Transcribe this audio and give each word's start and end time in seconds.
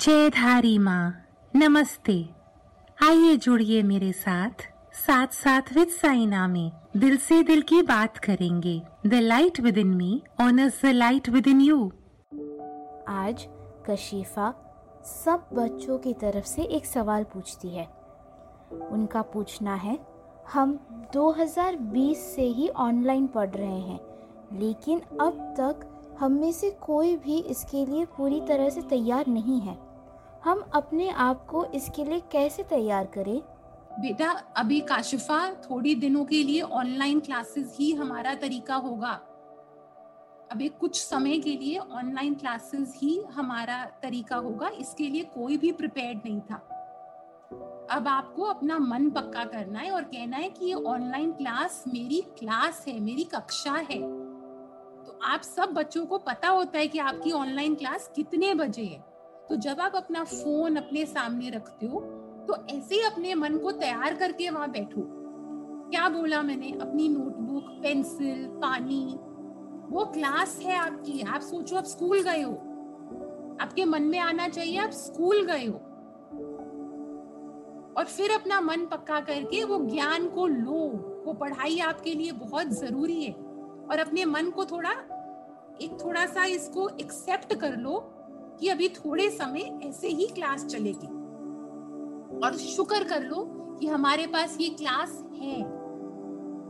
जयधारी 0.00 0.78
माँ, 0.78 1.14
नमस्ते। 1.56 2.14
आइए 2.98 3.36
जुड़िए 3.36 3.82
मेरे 3.82 4.12
साथ 4.12 4.62
साथ 4.92 5.26
साथ 5.26 5.72
विद 5.74 5.88
साइना 5.88 6.46
में 6.48 6.70
दिल 6.96 7.16
से 7.16 7.42
दिल 7.42 7.62
की 7.62 7.82
बात 7.82 8.18
करेंगे। 8.18 8.82
The 9.06 9.14
light 9.14 9.60
within 9.78 9.86
me 9.86 10.22
honours 10.40 10.82
the 10.82 10.88
light 10.88 11.28
within 11.46 11.60
you 11.60 11.92
आज 13.08 13.46
कशीफा 13.90 14.48
सब 15.04 15.48
बच्चों 15.52 15.98
की 15.98 16.14
तरफ़ 16.14 16.44
से 16.44 16.62
एक 16.62 16.86
सवाल 16.86 17.24
पूछती 17.24 17.68
है। 17.68 17.84
उनका 18.90 19.22
पूछना 19.22 19.74
है, 19.74 19.98
हम 20.52 20.72
2020 21.12 22.34
से 22.34 22.42
ही 22.42 22.68
ऑनलाइन 22.68 23.26
पढ़ 23.26 23.50
रहे 23.50 23.80
हैं, 23.80 24.00
लेकिन 24.52 25.00
अब 25.20 25.54
तक 25.60 25.86
हम 26.20 26.32
में 26.32 26.52
से 26.52 26.70
कोई 26.70 27.16
भी 27.16 27.38
इसके 27.38 27.84
लिए 27.86 28.04
पूरी 28.04 28.40
तरह 28.40 28.68
से 28.70 28.82
तैयार 28.82 29.26
नहीं 29.26 29.60
है। 29.60 29.89
हम 30.44 30.70
अपने 30.74 31.08
आप 31.08 31.46
को 31.46 31.64
इसके 31.64 32.04
लिए 32.04 32.20
कैसे 32.20 32.62
तैयार 32.62 33.06
करें? 33.06 33.42
बेटा, 34.00 34.30
अभी 34.56 34.80
काशिफा 34.80 35.52
थोड़ी 35.52 35.94
दिनों 35.94 36.24
के 36.24 36.42
लिए 36.42 36.60
ऑनलाइन 36.60 37.20
क्लासेस 37.20 37.76
ही 37.78 37.92
हमारा 37.92 38.34
तरीका 38.34 38.74
होगा। 38.74 39.20
अभी 40.52 40.68
कुछ 40.68 41.04
समय 41.04 41.38
के 41.38 41.56
लिए 41.56 41.78
ऑनलाइन 41.78 42.34
क्लासेस 42.34 42.94
ही 42.96 43.22
हमारा 43.32 43.84
तरीका 43.84 44.36
होगा। 44.36 44.68
इसके 44.68 45.08
लिए 45.08 45.22
कोई 45.22 45.56
भी 45.56 45.72
प्रिपेयर्ड 45.72 46.18
नहीं 46.24 46.40
था। 46.40 46.54
अब 47.90 48.08
आपको 48.08 48.42
अपना 48.42 48.78
मन 48.78 49.10
पक्का 49.10 49.44
करना 49.44 49.78
है 49.78 49.90
और 49.90 50.02
कहना 50.02 50.36
है 50.36 50.50
कि 50.50 50.66
ये 50.66 50.74
ऑनलाइन 50.74 51.32
क्लास 51.32 51.84
मेरी 51.88 52.20
क्लास 52.38 52.84
है, 52.88 53.00
मेरी 53.00 53.24
कक्षा 53.24 53.72
है। 53.72 53.98
तो 55.04 55.18
आप 55.24 55.40
सब 55.42 55.68
बच्चों 55.68 56.06
को 56.06 56.18
पता 56.18 56.48
होता 56.48 56.78
है 56.78 56.88
कि 56.88 56.98
आपकी 56.98 57.32
ऑनलाइन 57.32 57.74
क्लास 57.74 58.12
कितने 58.16 58.54
बजे 58.54 58.84
है। 58.84 59.09
तो 59.50 59.56
जब 59.56 59.80
आप 59.80 59.92
अपना 59.96 60.24
फ़ोन 60.24 60.76
अपने 60.76 61.04
सामने 61.06 61.50
रखते 61.50 61.86
हो 61.86 62.00
तो 62.48 62.66
ऐसे 62.66 62.94
ही 62.94 63.00
अपने 63.02 63.34
मन 63.34 63.56
को 63.58 63.72
तैयार 63.72 64.14
करके 64.14 64.50
वहाँ 64.50 64.70
बैठो। 64.70 65.02
क्या 65.90 66.08
बोला 66.08 66.42
मैंने? 66.42 66.70
अपनी 66.72 67.08
नोटबुक 67.08 67.64
पेंसिल 67.82 68.46
पानी, 68.46 69.04
वो 69.90 70.04
क्लास 70.04 70.58
है 70.62 70.76
आपकी। 70.76 71.20
आप 71.20 71.40
सोचो, 71.40 71.76
आप 71.76 71.84
स्कूल 71.84 72.22
गए 72.22 72.42
हो। 72.42 72.52
आपके 73.60 73.84
मन 73.84 74.02
में 74.02 74.18
आना 74.18 74.48
चाहिए, 74.48 74.78
आप 74.78 74.90
स्कूल 74.90 75.44
गए 75.44 75.66
हो। 75.66 75.74
और 77.98 78.04
फिर 78.04 78.30
अपना 78.30 78.60
मन 78.60 78.86
पक्का 78.86 79.20
करके 79.20 79.64
वो 79.64 79.78
ज्ञान 79.84 80.28
को 80.28 80.46
लो। 80.46 80.78
वो 81.26 81.32
पढ़ाई 81.32 81.78
आपके 81.78 82.14
लिए 82.14 82.32
बहुत 82.32 82.66
ज़रूरी 82.66 83.24
है। 83.24 83.32
और 83.90 83.98
अपने 83.98 84.24
मन 84.24 84.50
को 84.50 84.64
थोड़ा, 84.64 84.92
एक 85.82 85.98
थोड़ा 86.04 86.26
सा 86.26 86.44
इसको 86.44 86.88
एक्सेप्ट 86.88 87.54
कर 87.54 87.76
लो। 87.76 88.12
कि 88.60 88.68
अभी 88.68 88.88
थोड़े 88.88 89.28
समय 89.30 89.80
ऐसे 89.84 90.08
ही 90.08 90.26
क्लास 90.26 90.64
चलेगी। 90.66 91.06
और 92.38 92.56
शुक्र 92.56 93.04
कर 93.04 93.22
लो 93.22 93.44
कि 93.80 93.86
हमारे 93.86 94.26
पास 94.26 94.56
ये 94.60 94.68
क्लास 94.68 95.22
है। 95.34 95.60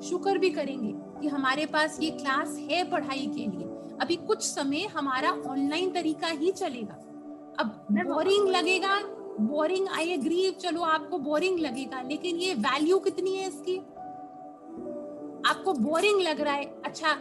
शुक्र 0.00 0.38
भी 0.38 0.50
करेंगे 0.50 0.92
कि 1.20 1.28
हमारे 1.28 1.66
पास 1.66 1.98
ये 2.02 2.10
क्लास 2.10 2.56
है 2.70 2.82
पढ़ाई 2.90 3.26
के 3.26 3.46
लिए। 3.46 3.66
अभी 4.00 4.16
कुछ 4.16 4.42
समय 4.42 4.86
हमारा 4.86 5.30
ऑनलाइन 5.48 5.90
तरीका 5.90 6.28
ही 6.28 6.50
चलेगा। 6.52 6.94
अब 7.58 7.86
बोरिंग 7.90 8.48
लगेगा 8.48 8.98
बोरिंग 9.40 9.88
आई 9.88 10.08
एग्री 10.08 10.50
चलो 10.50 10.80
आपको 10.80 11.18
बोरिंग 11.18 11.58
लगेगा 11.58 12.00
लेकिन 12.02 12.36
ये 12.36 12.54
वैल्यू 12.54 12.98
कितनी 12.98 13.36
है 13.36 13.48
इसकी? 13.48 13.76
आपको 15.50 15.72
बोरिंग 15.72 16.20
लग 16.20 16.40
रहा 16.40 16.54
है। 16.54 16.64
अच्छा 16.84 17.12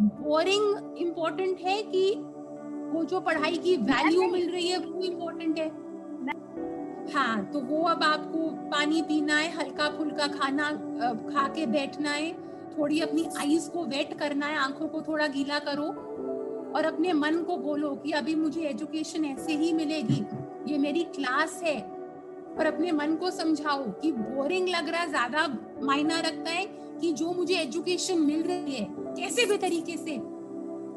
बोरिंग 0.00 0.96
इम्पोर्टेंट 0.98 1.60
है 1.60 1.82
कि 1.82 2.14
वो 2.86 3.04
जो 3.04 3.20
पढ़ाई 3.20 3.56
की 3.58 3.76
वैल्यू 3.84 4.28
मिल 4.30 4.50
रही 4.50 4.68
है 4.68 4.78
वो 4.78 5.02
इम्पोर्टेंट 5.02 5.58
है। 5.58 5.68
हाँ 7.12 7.44
तो 7.44 7.60
वो 7.62 7.82
अब 7.84 8.02
आपको 8.02 8.48
पानी 8.70 9.02
पीना 9.02 9.36
है 9.36 9.50
हल्का 9.52 9.88
फुल्का 9.90 10.26
खाना 10.28 10.70
खा 11.24 11.46
के 11.48 11.66
बैठना 11.68 12.10
है। 12.10 12.32
थोड़ी 12.70 13.00
अपनी 13.00 13.24
आईज 13.38 13.68
को 13.74 13.84
वेट 13.86 14.12
करना 14.18 14.46
है 14.46 14.56
आँखों 14.58 14.88
को 14.88 15.02
थोड़ा 15.02 15.26
गीला 15.28 15.58
करो 15.60 15.84
और 16.72 16.84
अपने 16.84 17.12
मन 17.14 17.42
को 17.42 17.56
बोलो 17.58 17.94
कि 17.96 18.10
अभी 18.12 18.34
मुझे 18.34 18.60
एजुकेशन 18.60 19.24
ऐसे 19.24 19.52
ही 19.54 19.72
मिलेगी 19.72 20.24
ये 20.68 20.78
मेरी 20.78 21.02
क्लास 21.14 21.60
है। 21.64 21.78
और 22.58 22.66
अपने 22.66 22.92
मन 22.92 23.14
को 23.16 23.30
समझाओ 23.30 23.84
कि 23.92 24.10
बोरिंग 24.12 24.68
लग 24.68 24.88
रहा 24.88 25.00
है 25.00 25.08
ज़्यादा 25.08 25.46
मायना 25.82 26.20
रखता 26.20 26.50
है 26.50 26.64
कि 27.00 27.12
जो 27.12 27.32
मुझे 27.32 27.54
एजुकेशन 27.54 28.20
मिल 28.20 28.42
रही 28.42 28.74
है 28.74 28.86
कैसे 28.90 29.44
भी 29.46 29.56
तरीके 29.58 29.96
से 29.96 30.16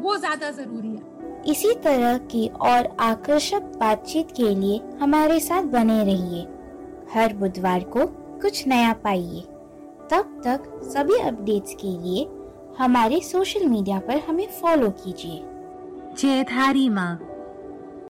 वो 0.01 0.15
ज़्यादा 0.17 0.51
ज़रूरी 0.51 0.87
है। 0.89 1.18
इसी 1.47 1.73
तरह 1.73 2.17
की 2.17 2.47
और 2.47 2.97
आकर्षक 2.99 3.61
बातचीत 3.61 4.31
के 4.31 4.55
लिए 4.55 4.81
हमारे 5.01 5.39
साथ 5.39 5.63
बने 5.63 6.03
रहिए। 6.03 6.47
हर 7.13 7.33
बुधवार 7.33 7.83
को 7.83 8.05
कुछ 8.41 8.67
नया 8.67 8.93
पाइए। 8.93 9.41
तब 10.11 10.41
तक 10.45 10.81
सभी 10.83 11.17
अपडेट्स 11.17 11.73
के 11.73 11.87
लिए 11.87 12.27
हमारे 12.79 13.19
सोशल 13.19 13.65
मीडिया 13.65 13.99
पर 13.99 14.17
हमें 14.17 14.47
फॉलो 14.47 14.89
कीजिए। 14.89 15.43
जय 16.19 16.43
धारी 16.43 16.89
माँ। 16.89 17.28